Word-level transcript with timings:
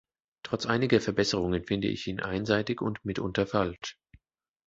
Trotz 0.41 0.65
einiger 0.65 0.99
Verbesserungen 0.99 1.63
finde 1.63 1.87
ich 1.87 2.07
ihn 2.07 2.21
einseitig 2.21 2.81
und 2.81 3.05
mitunter 3.05 3.45
falsch. 3.45 3.99